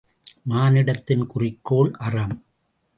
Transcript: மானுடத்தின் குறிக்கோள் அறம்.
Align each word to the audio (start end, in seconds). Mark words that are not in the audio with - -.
மானுடத்தின் 0.43 1.27
குறிக்கோள் 1.27 1.91
அறம். 1.99 2.35